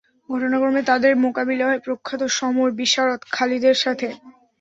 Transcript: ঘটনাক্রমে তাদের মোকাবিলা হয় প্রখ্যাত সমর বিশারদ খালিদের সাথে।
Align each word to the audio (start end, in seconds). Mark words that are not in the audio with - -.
ঘটনাক্রমে 0.29 0.81
তাদের 0.89 1.13
মোকাবিলা 1.25 1.65
হয় 1.67 1.83
প্রখ্যাত 1.85 2.21
সমর 2.37 2.69
বিশারদ 2.79 3.21
খালিদের 3.31 3.77
সাথে। 3.83 4.07